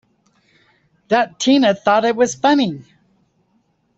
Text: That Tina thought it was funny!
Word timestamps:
That 1.09 1.39
Tina 1.39 1.75
thought 1.75 2.05
it 2.05 2.15
was 2.15 2.33
funny! 2.33 2.85